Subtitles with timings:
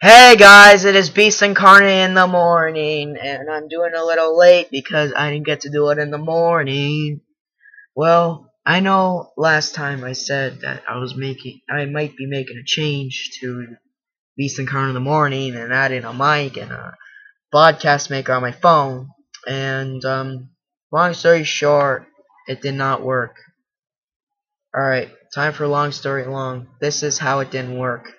[0.00, 4.70] Hey guys, it is Beast Incarnate in the morning, and I'm doing a little late
[4.70, 7.20] because I didn't get to do it in the morning.
[7.96, 12.58] Well, I know last time I said that I was making, I might be making
[12.58, 13.74] a change to
[14.36, 16.94] Beast Incarnate in the morning and adding a mic and a
[17.52, 19.08] podcast maker on my phone,
[19.48, 20.50] and um,
[20.92, 22.06] long story short,
[22.46, 23.34] it did not work.
[24.72, 26.68] Alright, time for long story long.
[26.80, 28.12] This is how it didn't work.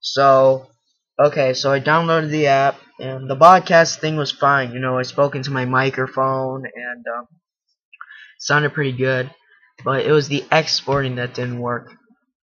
[0.00, 0.68] So,
[1.18, 4.72] Okay, so I downloaded the app, and the podcast thing was fine.
[4.72, 7.26] You know, I spoke into my microphone, and um,
[8.38, 9.30] sounded pretty good.
[9.84, 11.92] But it was the exporting that didn't work.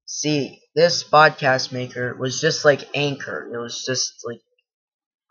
[0.05, 3.49] See, this podcast maker was just like Anchor.
[3.53, 4.39] It was just like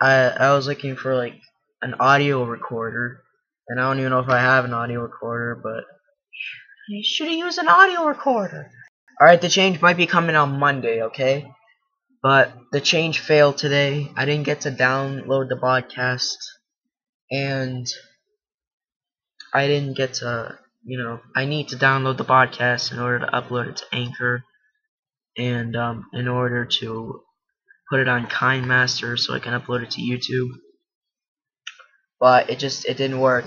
[0.00, 1.34] I I was looking for like
[1.80, 3.22] an audio recorder,
[3.68, 5.84] and I don't even know if I have an audio recorder, but
[6.90, 8.70] I should have used an audio recorder.
[9.18, 11.02] All right, the change might be coming on Monday.
[11.04, 11.50] Okay.
[12.22, 14.12] But the change failed today.
[14.14, 16.36] I didn't get to download the podcast.
[17.30, 17.86] And
[19.54, 23.26] I didn't get to, you know, I need to download the podcast in order to
[23.32, 24.44] upload it to Anchor.
[25.38, 27.22] And um, in order to
[27.88, 30.50] put it on KineMaster so I can upload it to YouTube.
[32.18, 33.46] But it just, it didn't work.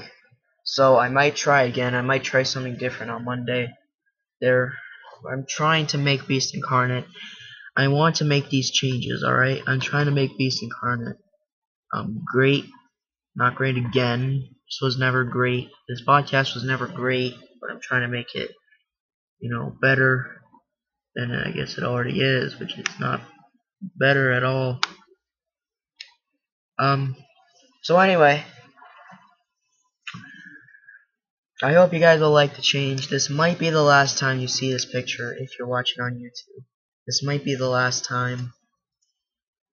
[0.63, 1.93] So I might try again.
[1.93, 3.71] I might try something different on Monday.
[4.41, 4.73] There,
[5.31, 7.05] I'm trying to make Beast Incarnate
[7.75, 9.61] I want to make these changes, alright?
[9.65, 11.17] I'm trying to make Beast Incarnate
[11.93, 12.65] um, great,
[13.35, 14.47] not great again.
[14.67, 15.69] This was never great.
[15.89, 18.51] This podcast was never great, but I'm trying to make it,
[19.39, 20.41] you know, better
[21.15, 23.21] than I guess it already is, which is not
[23.95, 24.79] better at all.
[26.77, 27.15] Um,
[27.81, 28.43] so anyway,
[31.61, 33.09] I hope you guys will like the change.
[33.09, 36.65] This might be the last time you see this picture if you're watching on YouTube.
[37.05, 38.53] This might be the last time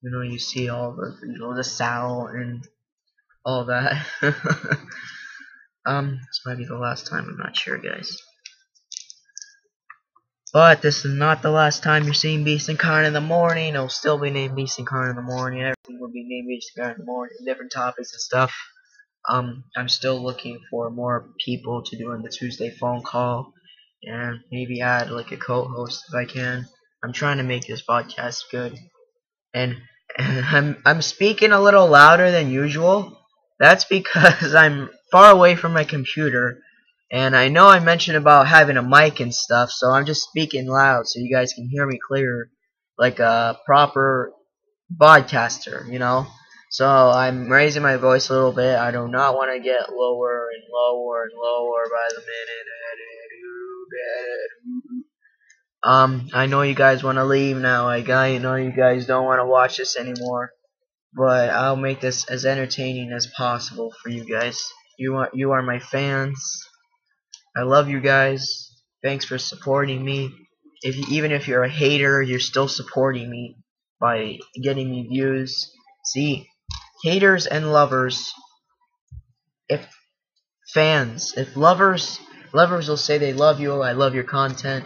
[0.02, 2.66] you know you see all the you know the saddle and
[3.44, 4.06] all that.
[5.86, 7.26] um, this might be the last time.
[7.28, 8.16] I'm not sure, guys.
[10.52, 13.74] But this is not the last time you're seeing Beast Incarnate in the morning.
[13.74, 15.60] It'll still be named Beast Incarnate in the morning.
[15.60, 17.36] Everything will be named Beast Incarnate in the morning.
[17.46, 18.52] Different topics and stuff.
[19.28, 23.52] Um, I'm still looking for more people to do on the Tuesday phone call,
[24.02, 26.66] and maybe add like a co-host if I can.
[27.02, 28.78] I'm trying to make this podcast good.
[29.54, 29.76] And,
[30.18, 33.18] and I'm I'm speaking a little louder than usual.
[33.58, 36.58] That's because I'm far away from my computer.
[37.12, 40.68] And I know I mentioned about having a mic and stuff, so I'm just speaking
[40.68, 42.50] loud so you guys can hear me clear
[42.96, 44.32] like a proper
[44.88, 46.28] broadcaster, you know?
[46.70, 48.76] So I'm raising my voice a little bit.
[48.76, 52.60] I do not want to get lower and lower and lower by the minute.
[55.82, 57.88] Um, I know you guys want to leave now.
[57.88, 60.52] I, know you guys don't want to watch this anymore.
[61.12, 64.60] But I'll make this as entertaining as possible for you guys.
[64.98, 66.38] You are, you are my fans.
[67.56, 68.70] I love you guys.
[69.02, 70.32] Thanks for supporting me.
[70.82, 73.56] If you, even if you're a hater, you're still supporting me
[73.98, 75.72] by getting me views.
[76.04, 76.46] See,
[77.02, 78.32] haters and lovers.
[79.68, 79.84] If
[80.72, 82.20] fans, if lovers,
[82.52, 83.82] lovers will say they love you.
[83.82, 84.84] I love your content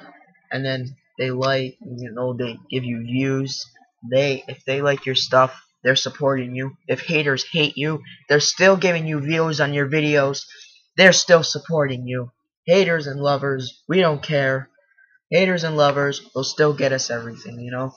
[0.54, 3.66] and then they like, you know, they give you views.
[4.08, 6.76] They, if they like your stuff, they're supporting you.
[6.86, 10.44] If haters hate you, they're still giving you views on your videos.
[10.96, 12.30] They're still supporting you.
[12.66, 14.70] Haters and lovers, we don't care.
[15.28, 17.92] Haters and lovers will still get us everything, you know?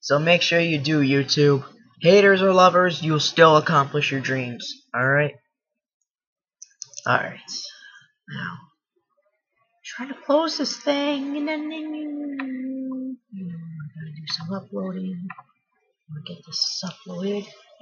[0.00, 1.64] So make sure you do, YouTube.
[2.02, 4.82] Haters or lovers, you'll still accomplish your dreams.
[4.92, 5.36] Alright?
[7.06, 7.38] Alright.
[8.28, 8.65] Now
[9.86, 13.38] trying to close this thing and then I
[13.94, 15.28] gotta do some uploading.
[16.10, 17.46] I'll get this uploaded.